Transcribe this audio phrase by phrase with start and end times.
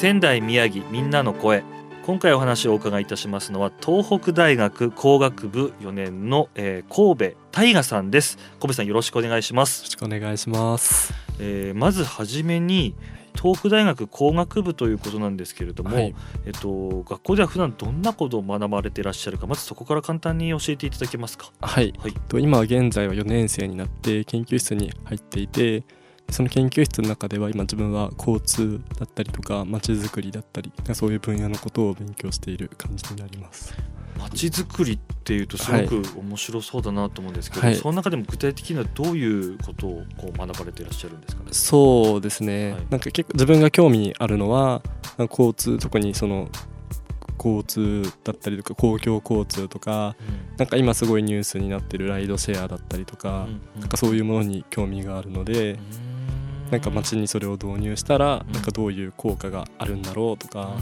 [0.00, 1.62] 仙台宮城みんなの声。
[2.06, 8.38] 今回お話をお伺いいたしますのは東北大学工学部4年の、えー、神戸大河さんです。
[8.60, 9.80] 神戸さんよろしくお願いします。
[9.80, 12.94] よろしくお願いします、えー、まずはじめに
[13.34, 16.14] 東北大学工学部ということなんですけれども、はい。
[16.46, 21.52] えっと学校では普段どんなことを学ばれていらっしゃるかまずそこから簡単に教えていただけますか？
[21.60, 22.14] はい、はい。
[22.26, 25.84] と今現在は4年生になって研究室に入っていて
[26.30, 33.74] その研究室の中では今自分は交通だったりとか街づくりだったりそういう分野のことを勉強している感じになります。
[34.18, 37.76] まちづくりっていうとすごく面白そうだなと思うんですけど、はい。
[37.76, 41.48] その中でも具体的にはどういうことをこう学ばれていらっしゃるんですかね？
[41.52, 42.86] そうですね、はい。
[42.90, 44.82] なんか結構自分が興味あるのは
[45.18, 46.50] 交通特にその
[47.38, 50.14] 交通だったりとか公共交通とか
[50.58, 55.78] なんか今すごいニュースになってるライドシェアだったりとか、なんかそういうものに興味があるので、
[56.70, 58.52] なんか街にそれを導入したら、うん。
[58.52, 60.76] なんかどういう効果があるんだろうとか、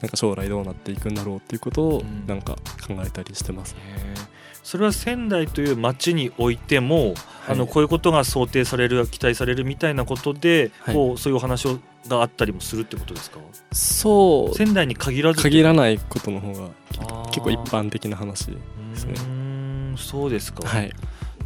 [0.00, 2.26] なんか将来どうなっていくんだろうっていうことをうん。
[2.26, 3.76] なんか考えたりしてます。
[3.78, 4.26] へー。
[4.62, 7.14] それは仙台という町においても、
[7.48, 10.94] あのはいこういうことが想定される期待されるみたいなことで、はい。
[10.94, 13.38] こうそういうお話をがあったりもするってことですか？
[13.72, 14.56] そう。
[14.56, 16.70] 仙台に限らず限らないことの方が
[17.26, 18.44] 結構一般的な話。
[18.44, 18.58] すね。
[18.94, 20.92] うーんそうですか、はい。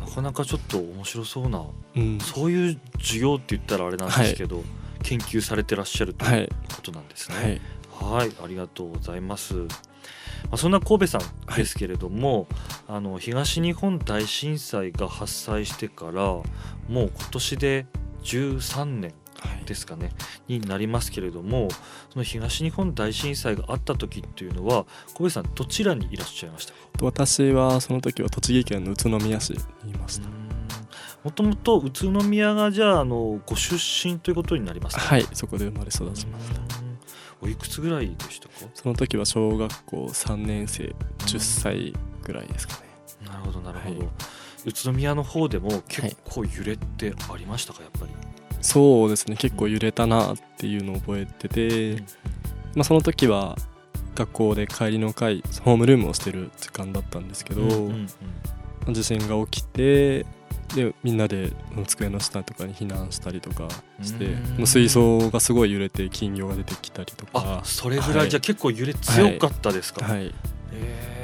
[0.06, 1.64] なかなかちょっと面白そうな
[1.96, 2.18] うん。
[2.20, 4.62] そういう授業って言ったらあれなんですけど、
[5.02, 7.60] 研究されてらっしゃるとはいいうことなんですはね。
[8.00, 8.04] い。
[8.04, 9.54] はい、ありがとうございます。
[9.54, 9.68] ま
[10.52, 12.46] あ、そんな神戸さんですけれども、
[12.88, 16.44] あの東日本大震災が発災してからも
[16.88, 17.86] う今年で
[18.22, 19.25] 13年はい
[19.64, 20.10] ですかね。
[20.48, 21.68] になりますけれども
[22.10, 24.86] その東日本大震災があった時っていうのは
[25.16, 26.78] 神戸さんどちらにいらっしゃいましたか？
[27.02, 29.50] 私はその時は栃木県の宇都宮市
[29.84, 30.28] にいました。
[31.24, 36.60] もともと宇都宮がじゃああのご出身ということになりますかはい、そこで生まれ育ちました。
[36.60, 36.98] うん。
[37.42, 38.54] おいくつぐらいでしたか？
[38.74, 42.80] その時は小学校3年生、10歳ぐらいですかね。
[43.26, 44.08] なるほどなるほど、はい。
[44.66, 47.82] 宇都宮の方でも結構揺れってありましたか？
[47.82, 48.12] やっぱり、
[48.60, 52.02] そうですね、結構揺れたなっていうのを覚えてて、
[52.74, 53.56] まあ、その時は
[54.14, 57.90] 学校で帰りの会ホームルームをしてる時間だったんですけど、
[58.90, 60.26] 地震が起きて
[60.74, 61.52] でみんなで
[61.86, 63.68] 机の下とかに避難したりとか
[64.02, 68.30] して水槽がすごい揺れて金魚が出てきたりとあかそれぐらい、はい。
[68.30, 71.15] じゃあ結構揺れ強かったですか、はい、へー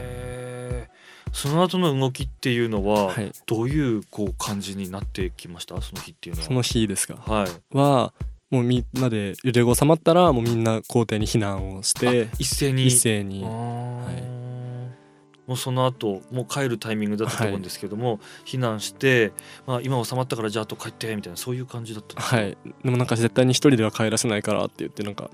[1.32, 5.80] その後の動きっていうのは、はい、どういうこう感じになってきました？
[5.80, 6.46] その日っていうのは。
[6.46, 7.14] その日ですか？
[7.14, 7.76] はい。
[7.76, 8.12] は
[8.50, 12.86] もうみんなで揺れが収まったらもうみんな校庭に避難をして一斉に。
[12.86, 13.42] 一斉に。
[13.42, 14.42] はい。
[15.46, 19.32] もうその後もう帰るタイミングだったと思うんですけども、避難して、
[19.66, 22.56] まあ、今収まったからじゃああと帰ってみたいなそういう感じだったはい。
[22.84, 25.30] でもなんか絶対に一人では帰らせないからって言ってなんか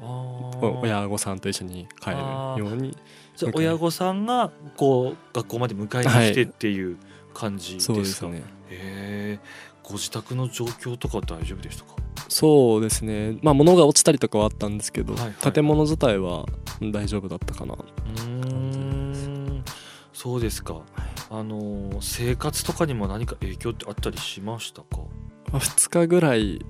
[0.81, 2.97] 親御さんと一緒に帰るように
[3.39, 6.97] じゃあ親御さんがこう学校まで迎えに来てっていう
[7.33, 8.43] 感じですか、そうですね。
[8.71, 9.39] へえ
[9.85, 11.95] ご自宅の状況とか大丈夫でしたか？
[12.29, 13.39] そうですね。
[13.43, 15.53] まあ物が落ちたりとかはあったんですけど、はいはい。
[15.53, 16.47] 建物自体は
[16.83, 17.75] 大丈夫だったかな。
[17.75, 19.65] うーん。
[20.13, 20.83] そうですか。
[21.31, 24.99] あの生活とかにも何か影響ってあったりしましたか、
[25.53, 26.65] まあ2日ぐらい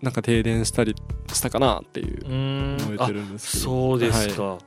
[0.00, 0.94] なんか停電したり
[1.30, 3.64] したかなっていううん、覚えてるんですけど。
[3.64, 4.58] そうですか、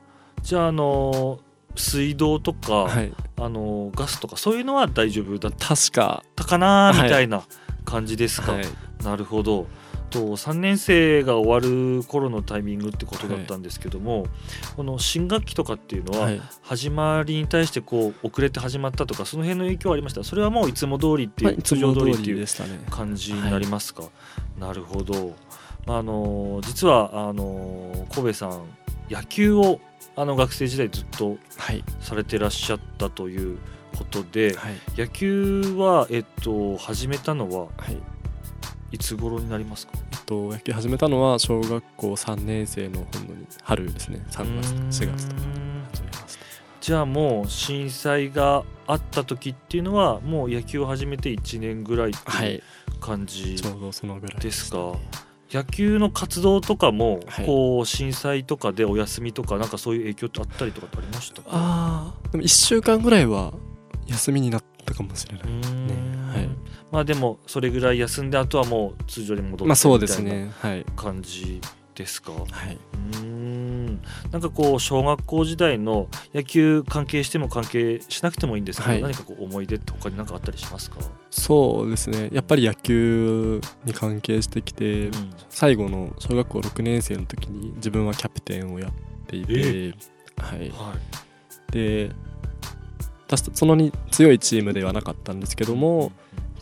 [0.44, 1.40] じゃああの
[1.74, 6.22] 水道とか、はい、はい、あのガスとかそういうのは大丈夫だっ確か。
[6.36, 7.44] たかなみはいたいな
[7.86, 8.64] 感じですか、はい。
[9.02, 9.66] なるほど。
[10.10, 14.26] と3年生が終わる頃のタイミングってことだったんですけども、
[14.76, 16.40] この新学期とかっていうのははい。
[16.62, 20.22] 始まりに対してこう遅れて始まったとかその辺の影響はありました？
[20.22, 22.46] それはもういつも通りっていう、まあいつ通常も通通りっていう
[22.90, 24.04] 感じになりますか、
[24.58, 25.34] なるほど、
[25.86, 28.62] まあ、あの実はあの神戸さん
[29.10, 29.80] 野球を
[30.16, 31.84] あの学生時代ずっとはい。
[32.00, 33.58] されてらっしゃったという
[33.98, 34.74] ことではい。
[34.96, 37.96] 野球は、えっと、始めたのははい。
[38.92, 39.92] いつ頃になりますか？
[40.12, 44.24] えっと野球始めたのは小学校3年生の本当に春ですね。
[44.30, 44.88] 3月うーん。
[44.88, 45.40] 4月とか
[45.92, 46.44] 始めました。
[46.80, 52.54] じゃあもう震災があった時っていうのはもう野球を始めて1年ぐらいってはい。
[52.54, 52.62] いう
[53.00, 54.94] 感じちょうどそのぐらいですか
[55.54, 57.46] 野球の活動とかも、はい。
[57.46, 61.48] こう震災とかでお休みとかなんかそういう影響ってあったりとかってありましたか？
[61.52, 63.52] ああでも1週間ぐらいは
[64.06, 65.62] 休みになったかもしれなういね。
[66.34, 66.48] はい
[66.90, 68.30] まあでもそれぐらい休ん。
[68.30, 70.38] であとはもう通常に戻ってまあそうですみたい。
[70.40, 71.60] なねはい感じ
[71.94, 73.63] ですかはいうーん
[74.32, 79.02] なんかこう小学校時代の野球関係しても関係しなくてもいいんですけど、はい。
[79.02, 80.98] 何かこう思い出って他に何かあったりしますか、
[81.30, 82.30] そうですね。
[82.32, 85.30] やっぱり野球に関係してきて、うん。
[85.48, 88.92] 最後の小学校6年生の時に自分はキャプテンをやっ
[89.26, 89.94] ていて、
[90.38, 90.94] はい、は
[91.70, 91.72] い。
[91.72, 92.10] で
[93.54, 96.12] そのに強いチームではなかったんですけども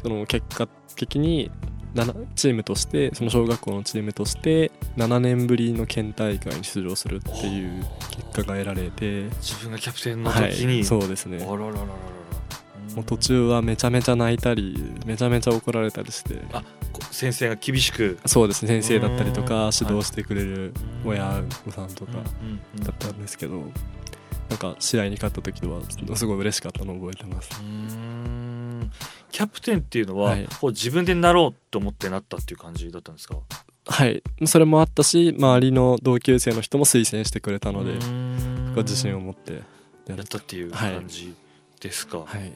[0.03, 1.72] その結果的に7
[2.35, 11.47] チームとしてその小学校のチームとして7年ぶりの県大会に出場するっていう結果が得られて自分がキャプテンのはい時に、そうですね。
[11.49, 11.87] あらららら
[12.95, 16.35] もう途中はめちゃめちゃ泣いたりめちゃめちゃ怒られたりして。
[16.93, 18.19] こう先生が厳しく。
[18.27, 18.83] そうですね。
[18.83, 19.71] 先生だったりとうかん。
[19.79, 20.75] 指導してくれる
[21.05, 23.63] 親御さんとかだったんですけど
[24.49, 25.81] なんか試合に勝った時は
[26.15, 27.51] すごい嬉しかったのを覚えてます
[29.33, 30.47] キャプテンっていうのは、はい。
[30.61, 33.39] こう自分でなろうと思ってなったっていう感じだったんですか？
[33.87, 34.23] はい。
[34.47, 37.95] それもあったし周りの同級生の人も推薦してくれたので
[38.77, 39.63] 自信を持って
[40.07, 40.39] やった。
[40.39, 41.35] っていう感じ
[41.81, 42.53] ですか、はい。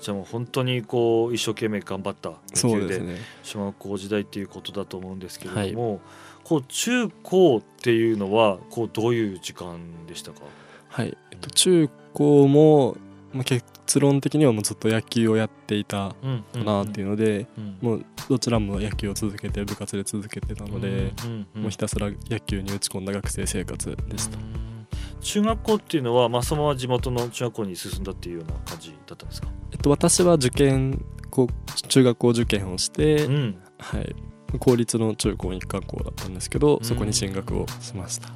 [0.00, 2.30] じゃあもう本当にこう一生懸命頑張った。
[2.30, 3.16] 野球でそうですね。
[3.42, 6.00] 小学校時代っていうことだと思うんですけれども、
[6.42, 10.40] こう中高っていうのはこうどういう時間でしたか、
[10.88, 11.16] はい。
[11.30, 12.96] えっと中高も、
[13.32, 13.64] まあ、結
[14.00, 17.78] 論的にはもうずっと野球をやっていたうんかなっていうので、うん。
[17.80, 21.12] もうどちらも野球を続けて部活で続けてたので、
[21.54, 24.86] もうひたすら野球に打ち込んだ学生生活でした、うん。
[25.20, 34.14] 中学校っていうのは、まあ、そのまま地元の中学校に進んだっていうような感じだったんですか、えっと、私は受験こう中学校受験をして、うん、はい、
[34.58, 36.84] 公立の中高一貫校だったんですけどん。
[36.84, 38.28] そこに進学をしました。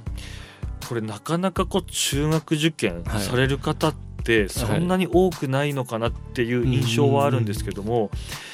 [0.89, 3.21] これなかなかこう中学受験はい。
[3.23, 3.95] される方っ
[4.29, 8.11] てそんなに多くないのかなっていう印象はあるんですけども、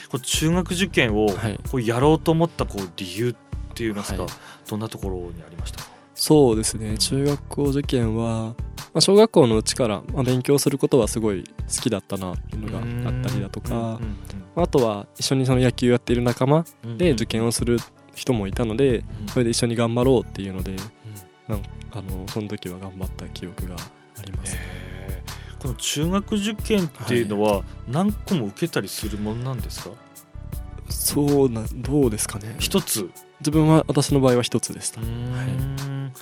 [0.08, 1.58] こう中学受験をはい。
[1.70, 3.34] こうやろうと思ったこう理由っ
[3.74, 4.32] ていいますか、はい。
[4.70, 5.78] どんなところにありました？
[5.78, 6.96] か、そうですね。
[6.96, 8.54] 中学校受験は、
[8.92, 12.78] まあ、小学校のうちから、まあ、勉強することはすごい好きだったなっていうのが
[13.08, 14.00] あったりだとか
[14.54, 16.64] まああとは一緒にその野球やっている仲間
[16.96, 17.78] で受験をする
[18.14, 20.76] 人もいたのでそれで一緒に頑張ろうっていうので
[21.48, 24.83] なんあのその時は頑張った記憶があります、へー
[25.64, 29.90] この中学受験っていうのは何個も受けたりするもんなんですか、
[30.90, 32.54] そうなどうですかね。
[32.58, 33.08] 一つ。
[33.40, 36.12] 自分は私の場合は一つでした、うーん。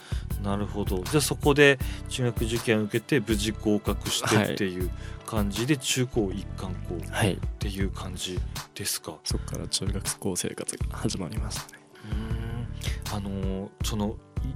[0.44, 1.03] なるほど。
[1.03, 4.91] じゃあそこで中学受験を受けて無事合格してっていう
[5.27, 7.37] 感じで中高一貫校っはい。
[7.59, 8.38] ていう感じ
[8.77, 11.81] ですか、そこから中学校生活が始まりましたね。
[13.11, 13.17] うーん。
[13.17, 14.47] あのーそのい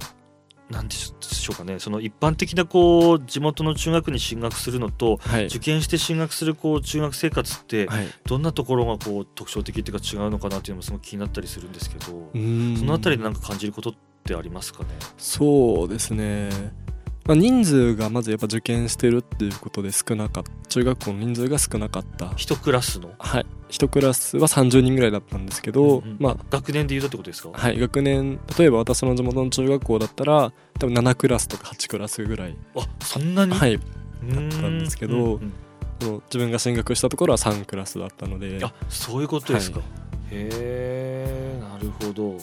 [0.69, 1.79] なんでしょうかね。
[1.79, 5.45] その一般的なこう地元の中学に進学するのとはい。
[5.45, 8.07] 受験して進学するこう中学生活ってはい。
[8.25, 12.37] どんなところがこう特徴的っていうか違うのかなっていうのもすごく気になったりするんですけど、そ
[12.85, 13.93] のあたりでなんか感じることっ
[14.25, 14.89] てありますかね？
[15.17, 16.49] そうですね、
[17.27, 20.51] まあ、人数がまずやっぱ受験してるっていうことで少なかった。
[20.69, 22.33] 中学校の人数が少なかった。
[22.37, 23.11] 一クラスの？
[23.19, 23.45] はい。
[23.69, 26.17] 一クラスは30人ぐらいだったんですけど、うんうん。
[26.19, 27.79] ま学年で言うとってことですか、あはい。
[27.79, 33.85] 学年例えば私の地元の中学校だったら多分7クラスとか8クラスぐらい、あそんなに、はい、だっ
[34.23, 35.53] たんですけどうん
[36.01, 38.59] うん自分が進学したところは3クラスだったので。
[38.63, 39.85] あそういうことですか、は
[40.31, 42.37] へえなるほど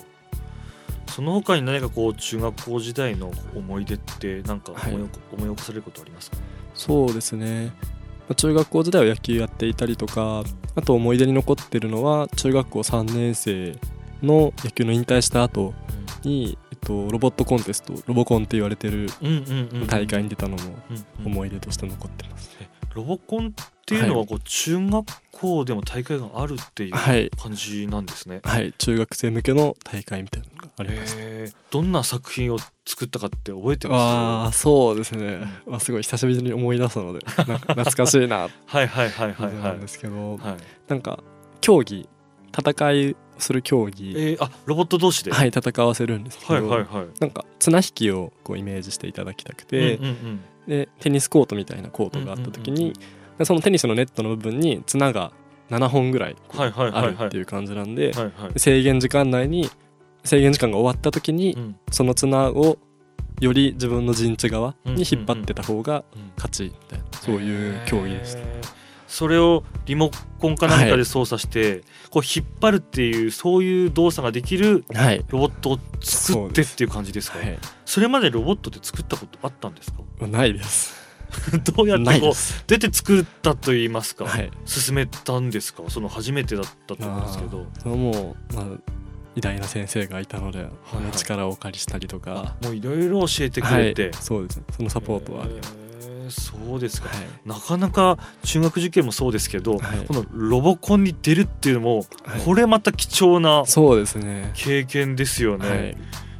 [1.14, 4.94] その他に何かこう中学校時代の思い出ってなんか思い,、はい
[5.37, 6.37] 思い起こされることありますか？
[6.75, 7.66] そうですね。
[7.66, 10.42] まあ中学校時代は野球やっていたりとか
[10.75, 13.78] あと思い出に残ってるのは中学校3年生
[14.23, 15.73] の野球の引退した後
[16.25, 19.35] に、えっと、ロボットコンテストロボコンって言われてるうんうん
[19.73, 19.87] うんうん。
[19.87, 22.50] 大会に出たのもうんうん思い出として残ってます、
[22.94, 23.54] ロボコン
[23.85, 27.31] っていうのはこう中学校でも大会があるっていうはい。
[27.31, 28.73] 感じなんですね、はい。
[28.79, 31.55] 中学生向けの大会みたいなのがありましたへー。
[31.71, 38.49] どんな作品を作ったかって覚えてあまあそうですね、まあ、すごい久しぶりに思い出すのでなんか懐かしいな。
[38.64, 39.79] はいはいはいはいはい。
[39.79, 40.57] ですけど、はい。
[40.88, 41.23] なんか
[41.61, 42.09] 競技
[42.57, 44.14] 戦いする競技。
[44.17, 45.33] えー、あロボット同士で？
[45.33, 47.07] はい戦わせるんですけど、はいはいはい。
[47.21, 53.00] なんか綱引きをこうイメージしていただきたくて、うんうんうんでテニスコートみたいなコートがあった時に、うんうんうんで
[53.43, 55.33] そのテニスのネットの部分に綱が
[55.71, 58.12] 7本ぐらいあるっていう感じなんで
[58.57, 59.71] 制限時間内に
[60.23, 61.76] 制限時間が終わった時にうん。
[61.91, 62.79] その綱を
[63.41, 66.33] より自分の陣地側に引っ張ってた方がうん。
[66.37, 68.41] 勝ちみたいなそういう競技でした。
[68.41, 68.47] へー。
[69.07, 75.25] それをリモコンか何かで操作して、こう引っ張るっていうそういう動作ができるはい。
[75.29, 77.38] ロボットを作ってっていう感じですか？
[77.38, 77.59] はい。
[77.85, 80.26] それまでロボットって作ったことあったんですか？
[80.26, 81.03] ないです
[81.75, 82.33] どうやってこう
[82.67, 84.50] 出て作ったと言いますか、はい。
[84.64, 85.83] 進めたんですか？
[85.88, 87.67] その初めてだったと思うんですけど。
[87.83, 88.64] そのもう、まあ、
[89.37, 92.57] 偉大な先生がいたので、はいその力をお借りしたりとか。
[92.61, 94.64] あもういろいろ教えてくれて、はい、そうですね。
[94.76, 97.19] そのサポートはあります、そうですか、はい。
[97.45, 100.07] なかなか中学受験もそうですけど、はい。
[100.07, 102.41] このロボコンに出るっていうのも、はい。
[102.45, 104.53] これまた貴重なそうですね。
[104.55, 105.97] 経験ですよね、はい。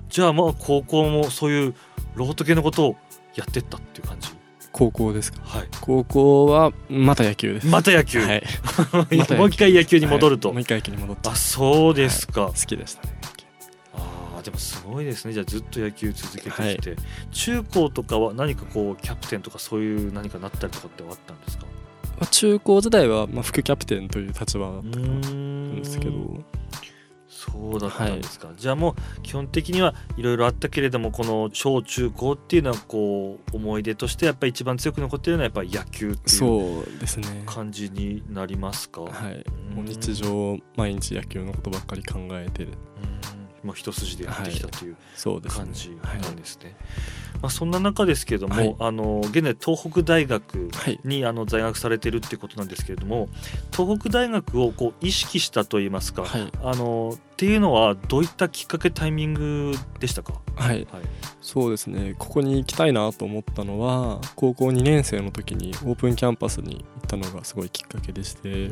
[0.09, 1.75] じゃあまあ高校もそういう
[2.15, 2.97] ロボット系のことを
[3.35, 4.29] やってったっていう感じ？
[4.77, 5.39] 高校ですか？
[5.45, 5.69] はい。
[5.81, 7.67] 高校はまた野球です。
[7.69, 8.43] また野球、はい。
[9.39, 10.55] もう一回野球に戻ると、はい。
[10.55, 11.29] もう一回野球に戻って。
[11.29, 13.07] あそうですか、好きでした。
[13.07, 13.15] ね
[13.95, 15.33] あーでもすごいですね。
[15.33, 16.97] じゃあずっと野球続けてきて、
[17.31, 21.67] 中高とかは何かこうキャプテンとかそういう何かなったりとかってあったんですか？
[22.19, 25.03] まあ、中高時代はまあ副キャプテンという立場だったん
[25.73, 26.13] んですけど
[27.51, 39.45] そうだったんですか、じゃあもう基本的にはいろいろあったけれどもこの小中高っていうのはこう思い出としてやっぱり一番強く残ってるのはやっぱり野球っていう感じになりますか、はい。
[39.71, 39.75] うん。
[39.77, 42.73] もう日常毎日野球のことばっかり考えてる。
[43.63, 43.69] うん。
[43.69, 44.97] もう一筋でやってきたという
[45.49, 46.77] 感じはいなんですね。
[47.43, 48.77] まあ、そんな中ですけども、はい。
[48.79, 51.01] あの現在東北大学はい。
[51.05, 53.29] にあの在学されてるってことなんですけれども
[53.73, 56.51] 東北大学をこう意識したといいますか、はい。
[56.63, 60.87] あのっていうのはどういったきっかけタイミングでしたか、はい。
[60.91, 61.03] はい。
[61.41, 62.15] そうですね。
[62.19, 68.71] ここに行きたいなと思ったのは高校2年生の時にオープンキャンパスに行ったのがすごいきっかけでして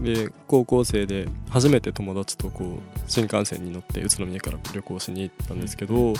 [0.00, 6.16] で高校生で初めて友達とこう新幹線に乗って宇都宮から旅行しに行ったんですけど、うん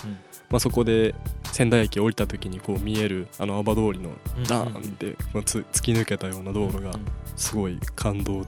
[0.50, 1.14] まあ、そこで
[1.52, 4.10] 仙台駅降りた時にこう見えるあの青葉通りの
[4.48, 6.92] ダーンってまあつ突き抜けたような道路が
[7.36, 8.44] すごい感動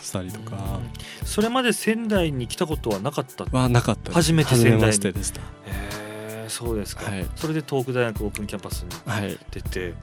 [0.00, 0.56] したりとか。
[0.56, 0.90] うん
[1.24, 3.44] それまで仙台に来たことはなかった？
[3.44, 4.98] はなかった初めて仙台に。
[5.12, 5.40] でした。
[5.40, 7.26] へえそうですか、はい。
[7.36, 9.38] それで東北大学オープンキャンパスにはい。
[9.50, 9.94] 出て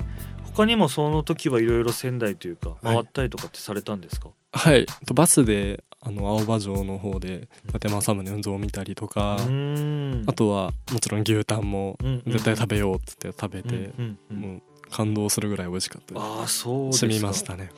[0.56, 2.80] 他にもその時はいろいろ仙台というかはい。
[2.82, 4.34] 回ったりとかってされたんですか、は
[4.76, 4.86] い。
[5.06, 9.38] とバスであの青葉城の方で伊達政宗運動を見たりとか、あ
[10.34, 13.92] とはもちろん牛タンも絶対食べようっつって食べて、
[14.30, 16.24] もう感動するぐらい美味しかったです。
[16.24, 17.70] ああそうですみましたね。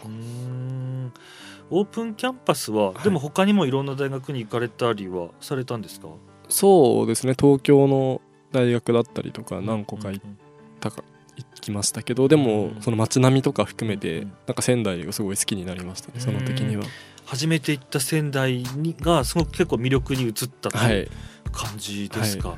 [1.70, 3.04] オープンキャンパスは、はい。
[3.04, 6.10] でも他にもいろんな大学に行かれたりはされたんですか？
[6.48, 7.34] そうですね。
[7.40, 10.38] 東京の大学だったりとか何個か行っうん
[10.80, 11.04] たか
[11.44, 12.82] 行きましたけどでもうん。
[12.82, 14.34] その街並みとか含めてうん。
[14.48, 16.84] なんか仙台がすごい好きになりましたねその時には。
[17.26, 21.04] 初めて行った仙台にがすごく結構魅力に移ったとはいい。
[21.04, 21.10] う
[21.52, 22.58] 感じですか、は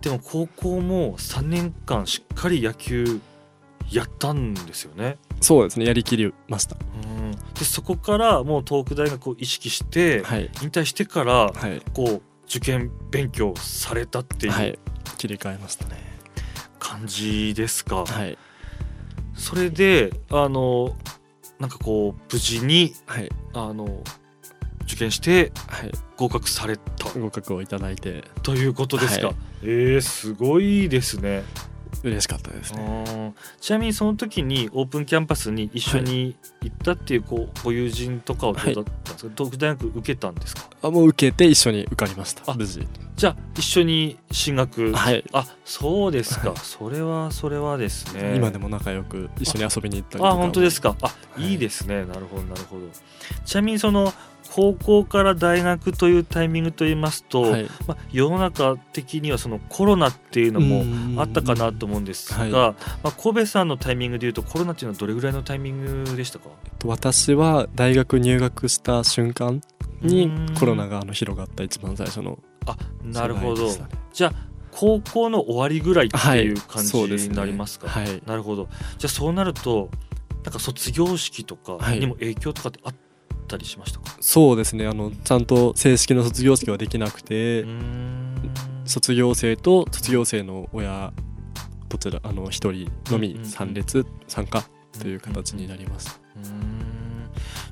[0.00, 3.20] でも高校も3年間しっかり野球
[3.90, 5.18] やったんですよね。
[5.40, 6.76] そうですねやりきりました。
[7.04, 7.32] うん。
[7.54, 10.50] でそこからもう東北大学を意識してはい。
[10.62, 11.82] 引退してからはい。
[11.92, 14.52] こう受験勉強されたっていう。
[14.52, 14.78] はい。
[15.22, 16.01] 切り替えましたね
[16.82, 18.36] 感じですか、はい。
[19.34, 20.96] それであの
[21.60, 23.30] なんかこう無事にはい。
[23.54, 24.02] あの
[24.82, 25.92] 受験してはい。
[26.16, 27.08] 合格された。
[27.18, 28.24] 合格をいただいて。
[28.42, 29.36] ということですか、はい。
[29.62, 31.44] えー、すごいですね。
[32.02, 33.04] 嬉しかったですね。
[33.08, 38.84] うんちなみにその時にオープンキャンパスに一緒に行ったっていうこうご友人とかはどうだっ
[39.28, 40.62] ですか、東北大学受けたんですか？
[40.82, 42.50] あもう受けて一緒に受かりました。
[42.50, 42.86] あ無事。
[43.14, 45.24] じゃあ一緒に進学、はい。
[45.32, 46.58] あそうですか、はい。
[46.58, 48.34] それはそれはですね。
[48.36, 50.96] 今でも仲良く一緒に遊びに行ったりとかあ本当ですか？
[51.02, 52.04] あ、いい、いですね。
[52.04, 52.86] なるほどなるほど。
[53.44, 54.12] ちなみにその
[54.54, 57.66] 高校から大学というタイミングといいますと、はい。
[57.86, 62.50] まあ、世の中的にはそのコロナっていうのもあったかなと思うんですが、はい。
[62.50, 66.50] まあ、神戸さんのタイミングでいうとコロナっていうのはどれぐらいのタイミングでしたか？
[66.78, 69.62] と私は大学入学した瞬間
[70.02, 70.54] にうん。
[70.54, 73.70] コロナがあの広がった一番最初のあなるほど。
[74.12, 74.32] じゃあ
[74.70, 76.96] 高校の終わりぐらいっていう感じ
[77.28, 78.22] になりますか、はい。
[78.26, 78.68] なるほど。
[78.98, 79.88] じゃあそうなると
[80.44, 82.00] なんか卒業式とかはい。
[82.00, 82.94] にも影響とかってあっ
[83.46, 84.86] たりしましたか、そうですね。
[84.86, 87.64] あのちゃんと正式な卒業式はできなくて、
[88.84, 91.12] 卒業生と卒業生の親
[91.88, 93.46] どちらあの一人のみうんうんうん。
[93.46, 94.64] 参列参加
[94.98, 97.30] という形になりました、うーん。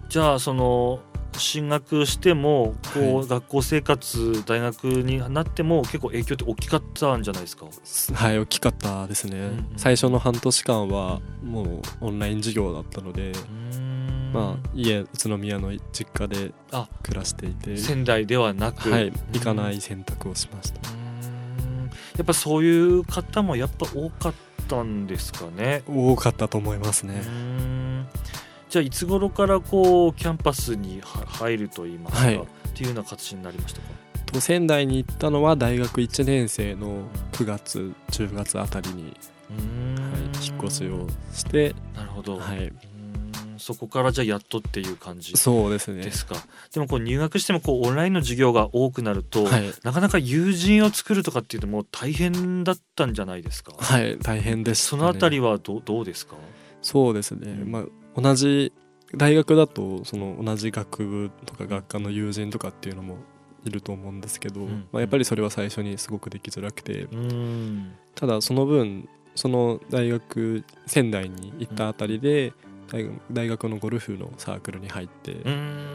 [0.09, 1.01] じゃあその
[1.37, 3.29] 進学してもこう、はい。
[3.29, 7.67] 学校生活大学になっても結構影響って大きかったんじゃないですか？
[8.15, 9.67] はい大きかったですね、んうん。
[9.77, 13.33] 最初の半年間はもうオンライン授業だったので、
[14.33, 17.77] まあ家宇都宮の実家であ暮らしていて。
[17.77, 20.81] 仙台ではなく、はい行かない選択をしました、
[22.17, 24.35] やっぱそういう方もやっぱ多かっ
[24.69, 25.83] たんですかね。
[25.89, 28.07] 多かったと思いますね、ん。
[28.69, 32.37] じゃあいつ頃からこうキャンパスには入ると言いますか、はい。
[32.37, 32.41] っ
[32.75, 33.87] ていうような形になりましたか？
[34.33, 39.13] と仙台に行ったのは大学1年生の9月10月あたりに、はい、
[40.47, 42.73] 引っ越しをして、なるほど、はい、
[43.61, 46.03] そこからじゃあやっとっていう感じそうですね。
[46.03, 46.35] ですか。
[46.73, 56.35] でもこう入学してもこうオンラインの授業が多くなると、はい、なかなか友人を作るとかっていうのも大変だったんじゃないですか、はい、大変でした、ね、そのあたりはどうどうですか？
[56.83, 57.71] そうですね、うん。
[57.71, 58.73] まあ同じ
[59.15, 63.19] 大学だとその同じ学部とか学科の友人とかっていうのも
[63.65, 64.89] いると思うんですけど、うん。
[64.91, 67.07] まあ、やっぱりそれは最初にすごくできづらくて。
[68.15, 72.70] ただその分その大学仙台に行ったあたりで大学
[73.31, 75.37] 大学のゴルフのサークルに入って、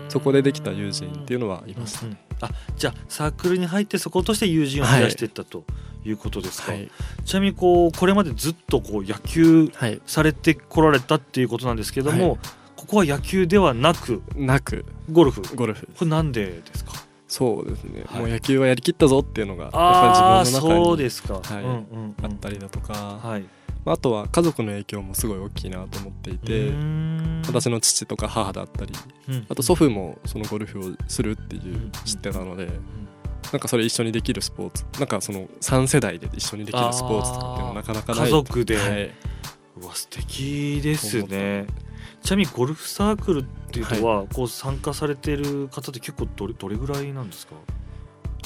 [0.10, 2.12] そこでできた友人っていうのはいました、うん。
[2.12, 5.64] うんあじゃあサークルに入ってそことして友人を増やしていったと
[6.04, 6.92] いうことですか、はい、
[7.24, 12.40] ちなみにこうこれまでずっとこう野球はい、されてこられたっていうことなんですけども、はい。
[12.76, 14.86] ここは野球ではなくなく。
[15.10, 15.44] ゴルフ。
[15.56, 15.88] ゴルフ。
[15.98, 16.92] これなんでですか？
[17.28, 18.22] そうですね、はい。
[18.22, 21.64] もう野球はやりきったぞっていうのがやっぱり自分の中にそうですか、はい。
[21.64, 22.16] うんうんうん。
[22.22, 23.42] あったりだとか、はい。
[23.42, 23.48] ま
[23.86, 26.72] ああとは家族の影響もすごい大きいなと思っていて、
[27.48, 28.94] 私の、の父とか母だったり
[29.30, 29.46] うん。
[29.50, 33.08] あと祖父もそのゴルフをするっていう知ってたのでうん。
[33.52, 38.26] なんかそれ一緒にできるスポーツなんかその3世代で一緒にできるスポーツとかってなかなかない。
[38.26, 39.12] 家族で、はい、
[39.82, 41.68] うわ素敵ですね。
[42.24, 47.54] ちなみにゴルフサークルっていうのは、こう参加されてる方って結構どれどれぐらいなんですか？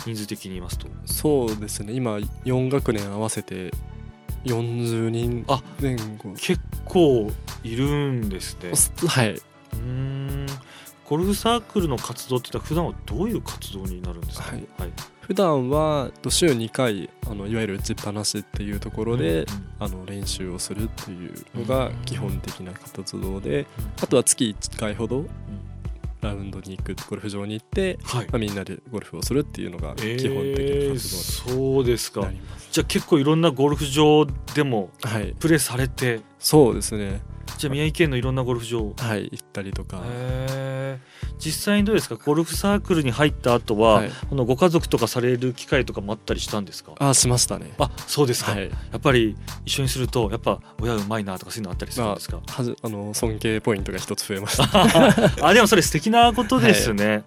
[0.06, 0.88] 人数的に言いますと。
[1.06, 1.94] そうですね。
[1.94, 3.72] 今4学年合わせて
[4.46, 5.46] 40人。
[5.48, 6.34] あ前後。
[6.38, 7.32] 結構
[7.64, 8.72] いるんですね。
[9.08, 9.32] はい。
[9.34, 10.46] うーん。
[11.10, 14.68] ゴルフサークルの活動って言ったら普段はどういう活動になるんですか、はい。
[14.78, 14.92] はい、
[15.22, 19.46] 普段はと週2回あのいわゆる打ちっぱなしっていうところで、うん
[19.82, 23.66] あの練習をするっていうのが基本的な活動で
[24.04, 25.26] あとは月1回ほど
[26.22, 28.28] ラウンドに行くゴルフ場に行って、はい。
[28.28, 32.30] まあ、みんなでゴルフをするっていうのがえー基本的な活そうですか。
[32.72, 36.22] じゃあ結構いろんなゴルフ場でもはい、プレーされて。
[36.40, 37.22] そうですね
[37.60, 40.02] じゃあ宮城県のいろんなゴルフ場はい行ったりとか、
[41.40, 42.16] 実際にどうですか？
[42.16, 44.12] ゴルフサークルに入った後は、はい。
[44.30, 46.94] このご家族とかされる機会とかもあったりしたんですか？
[47.00, 47.74] あしましたね。
[47.78, 48.70] あそうですか、はい。
[48.70, 55.44] やっぱり一緒にするとやっぱ親うまいなとかそういうのあったりするんですか、はじあの尊敬ポイントが一つ増えました。
[55.46, 57.26] あでもそれ素敵なことですね、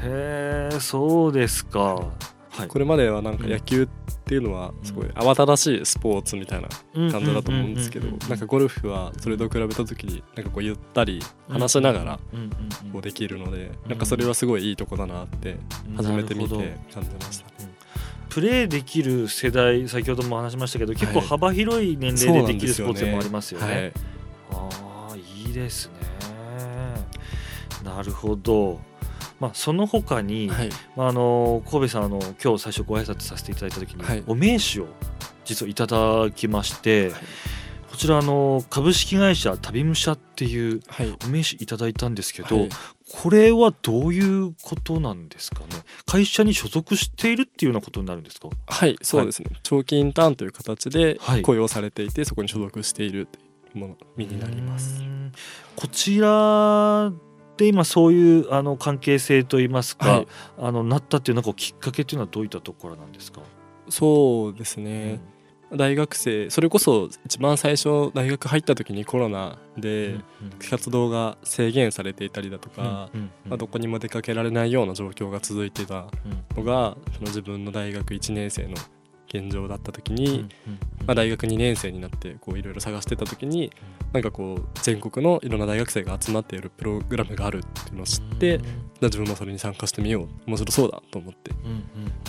[0.00, 2.08] へえそうですか
[2.52, 2.68] はい。
[2.68, 3.88] これまではなんか野球っ
[4.24, 6.68] ていうのはすごい慌ただしいスポーツみたいな
[7.10, 12.20] 感じだと思うんですけどなんかゴルフはそれと比べた時になんかこうゆったり話しながら
[12.92, 15.56] こうできるのでなんかそれはすごいいいとこだなって
[15.96, 17.46] 初めて見て感じました。
[18.28, 23.66] プレーできる世代先ほども話しましたけど結構はい幅広い年齢でできるスポーツでもありますよね。
[23.66, 23.92] はい。
[24.52, 25.94] ああいいですね。
[27.84, 28.80] なるほど。
[29.42, 30.70] まあその他に、はい。
[30.94, 34.22] まああの神戸さんあの今日最初ご挨拶させていただいた時に、はい。
[34.28, 34.86] お名刺を
[35.44, 37.20] 実はいただきまして、はい。
[37.90, 41.08] こちらあの株式会社旅武者っていうはい。
[41.24, 42.68] お名刺いただいたんですけど、はい。
[43.12, 45.66] これはどういうことなんですかね？
[46.06, 48.48] 会社に所属しているっていうようなことになるんですか？
[48.66, 49.50] はいそうですね。
[49.64, 51.42] 長期インターンという形ではい。
[51.42, 53.26] 雇用されていてそこに所属している
[53.74, 55.02] もの身になります。
[55.74, 57.12] こちら
[57.62, 60.26] で今そういうあの関係性といいますか、はい。
[60.58, 63.40] あのなったっていうなんかきっかけっていうのはどういったところなんですか、
[63.88, 65.20] そうですね。
[65.74, 70.16] 大学生それこそ一番最初大学入った時にコロナで
[70.70, 73.08] 活動が制限されていたりだとか、
[73.46, 76.08] まあ、どこにも出かけられないような状況が続いてた
[76.56, 78.74] のがその自分の大学1年生の
[79.32, 80.48] 現状だった時に、
[81.06, 83.72] まあ、大学2年生になってこういろいろ探してた時に
[84.12, 88.60] なんかこう全国のいろんな大学生が集まっているプログラムがあるっていうのを知って、
[89.00, 90.28] 自分もそれに参加してみよう。
[90.46, 91.50] 面白そうだと思って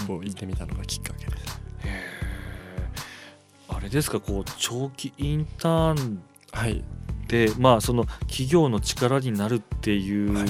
[0.07, 1.59] こう行ってみたのがきっかけです。
[3.67, 6.83] あれですかこう長期インターンはい、
[7.27, 10.47] でまあその企業の力になるっていう、はい。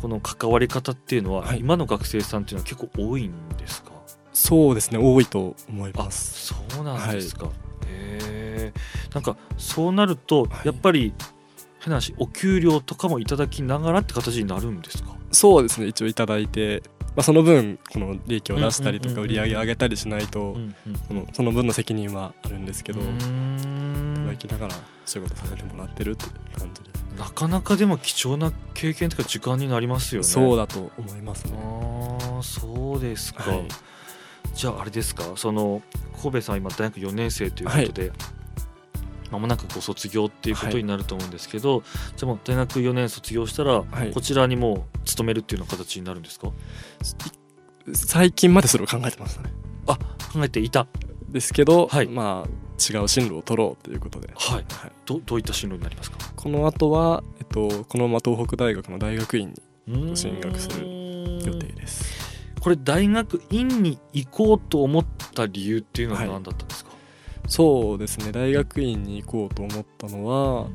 [0.00, 1.60] この関わり方っていうのは、はい。
[1.60, 3.92] 今の学生さんっていうのは結構多いんですか？
[4.38, 6.48] そうですね多いと思いあます。
[6.48, 7.46] そうなんですか、
[7.86, 8.72] へえ。
[9.14, 10.66] なんかそうなるとはい。
[10.66, 11.14] やっぱり
[11.80, 15.16] 変な話お給料とかもいただきながらって形になるんですか？
[15.32, 20.74] そうですね一応いただいて、まあ、その分この利益を出したりとか売り上げ上げたりしないと、うん
[21.08, 24.16] そのその分の責任はあるんですけど、うーん。
[24.16, 24.74] いただきながら
[25.06, 30.26] 仕事させてもらってるっていう感じで、なかなかでも貴重な経験とか時間になりますよね。
[30.26, 31.52] そうだと思いますね。
[31.56, 33.68] ああそうですか、はい
[34.54, 35.24] じゃああれですか？
[35.36, 35.82] その
[36.20, 38.12] 神戸さんは今大学4年生ということで、
[39.30, 41.82] まもなくご卒業っていうことになると思うんですけど、はい、
[42.16, 46.50] じゃあもう大学4年卒業したら、こちらにもう勤めるっていうような形になるんですか？
[47.92, 49.52] 最近までそれを考えてましたね。
[49.86, 49.96] あ
[50.32, 50.86] 考えていた。
[51.28, 54.64] ですけど、はい、まあ違う進路を取ろうということで、はい、はい、
[55.04, 56.18] どどういった進路になりますか？
[56.34, 59.54] この後は、えっと、このまま東北大学の大学院
[59.86, 60.86] に進学する
[62.66, 66.98] これ大学院に行こうと思った理由っていうのは何だったんですか、はい、
[67.46, 68.32] そうですね。
[68.32, 70.66] 大学院に行こうと思ったのは、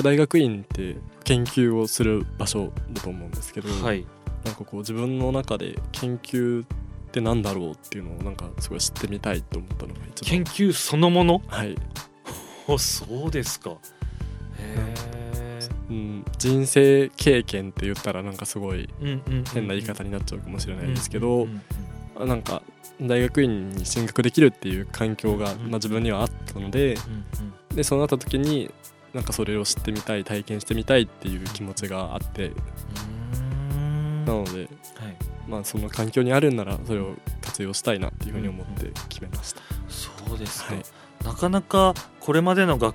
[0.00, 4.06] 大学院って研究をする場所だと思うんですけど、はい、
[4.44, 6.66] なんかこう自分の中で研究っ
[7.10, 10.44] てなんだろうっていうのをなんかすごい知ってみたいと思ったのが一番。
[10.44, 11.42] 研究そのもの？
[11.48, 11.76] はい。
[12.78, 13.70] そうですか。
[13.70, 13.76] へ
[14.60, 14.94] え、
[15.90, 18.88] うん、人生経験って言ったらなんかすごい
[19.52, 21.46] 変な言い方になっちゃうかもしれないですけど
[22.18, 22.62] なんか
[23.00, 26.96] 大学院に進学できるっていう環境が、まあ、自分にはあったので
[27.74, 28.70] でそうなった時に
[29.12, 32.52] なんかそれを知ってみたい体験してみたいっていう気持ちがあって
[34.26, 34.68] なので、はい、
[35.48, 39.60] まあ、その環境にあるんならそれを活用したいなっていうふうに思って決めました。
[39.88, 40.84] そうですか、はい、
[41.24, 42.94] なかなかこれまでの学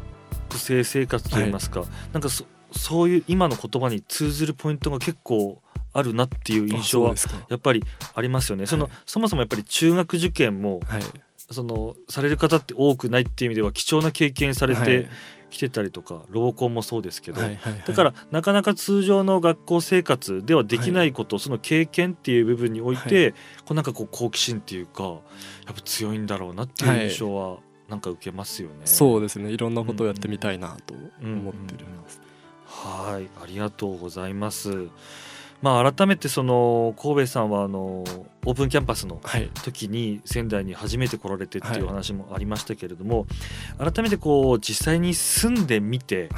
[0.51, 5.61] 生生活といいますか、はい、なんかそそういう今の言葉に通ずるポイントが結構
[5.93, 7.15] あるなっていう印象は
[7.49, 8.65] やっぱりありますよね。
[8.65, 10.79] そのそもそもやっぱり中学受験も、
[11.51, 15.07] そのされる方って多くないっていう意味では貴重な経験されて
[15.49, 23.37] 来てたりとかローコンもそうですけど、はいはいはい、だからなかなか通常の学校生活ではできないこと、はい、その経験っていう部分において、はい、こ
[23.71, 25.11] うなんかこう好奇心っていうかや
[25.71, 28.81] っぱ強いんだろうなっていう印象はなんか受けますよね。
[28.83, 29.49] そうですね。
[29.51, 32.36] いろんなことをやってみたいなと思ってるます、うんうん、
[32.67, 34.89] はいありがとうございます。
[35.59, 38.03] まあ、改めてその神戸さんはあの
[38.45, 39.19] オープンキャンパスの
[39.63, 43.25] 時に仙台に初めて来られてっていう話もありましたけれども、
[43.79, 46.29] 改めてこう実際に住んでみて、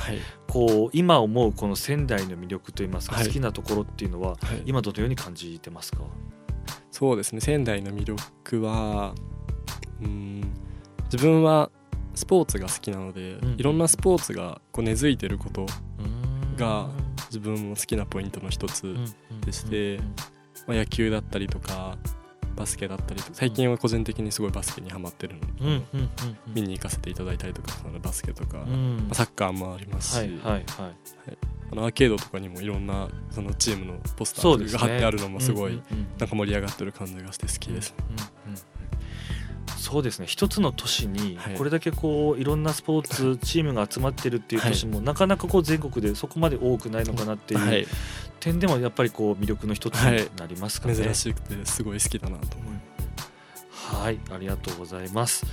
[0.48, 6.00] こう今思うこの仙台の魅力といいますか、好きなところっていうのは、今どのように感じてますか？
[6.90, 9.14] そうですね仙台の魅力は
[10.02, 10.50] うん
[11.12, 11.72] 自分は
[12.16, 15.66] スポーツが好きなので、うん、いろんなスポーツがこう根付いてること
[16.60, 16.90] が
[17.28, 18.96] 自分も好きなポイントの一つ
[19.46, 20.00] でして、
[20.68, 21.98] まあ、野球だったりとか
[22.56, 25.42] バスケだったりとか最近は個人的にすごいバスケにはまってるの
[25.80, 25.86] で、
[26.54, 28.66] 見に行かせていただいたりとかそのバスケとか、ま
[29.12, 30.64] あ、サッカーもありますし、はい
[31.72, 35.80] あのアーケードとかにもいろんなそのチームのポスターが貼ってあるのもすごい
[36.18, 37.94] なんか盛り上がってる感じがして好きです。
[39.90, 40.28] そうですね。
[40.28, 47.88] 一つの都市にこれだけこういろんなスポーツ チームが集まってるっていう都市もなかなかこう全国でそこまで多くないのかなっていう
[48.40, 52.74] 点でもやっぱりこう魅力の一つになりますかね、珍しくてすごい好きだなと思い
[53.90, 54.20] はい。
[54.32, 55.46] ありがとうございます。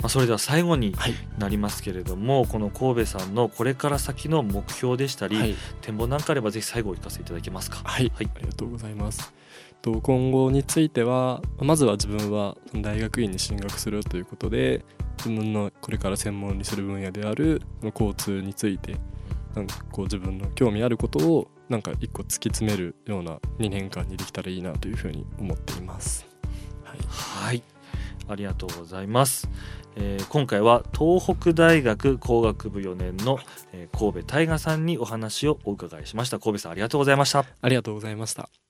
[0.00, 0.94] まあ、それでは最後に
[1.38, 7.80] なりますけれども、はい、この神戸さんのこれから先の目標でしたり、はい、展望なんかあればぜひ最後お聞かせいただけますか。
[7.84, 9.34] はい、はい、ありがとうございます。
[9.82, 14.84] と今後についてはまずは自分は大学院に進学するということで
[15.18, 18.96] 自分のこれから専門にする分野である交通について
[19.54, 26.26] なんかこう自分の興味あることをなんか一個突き詰めるような2年間にできたらいいなというふうに思っています。
[26.84, 27.62] はい、はい。
[28.28, 29.48] ありがとうございます、
[29.96, 33.40] えー、今回は東北大学工学部4年の、
[33.72, 36.38] えー、神戸大河さんにお話をお伺いしました。
[36.38, 37.44] 神戸さんありがとうございました。
[37.60, 38.69] ありがとうございました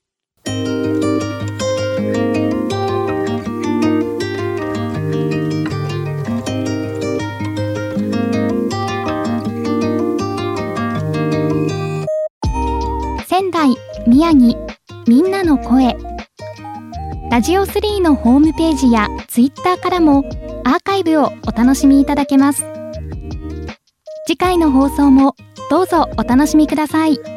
[14.11, 14.57] 宮城
[15.07, 15.95] みんなの声
[17.31, 20.25] ラジオ3のホームページやツイッターからも
[20.65, 22.65] アーカイブをお楽しみいただけます
[24.27, 25.37] 次回の放送も
[25.69, 27.30] どうぞお楽しみください。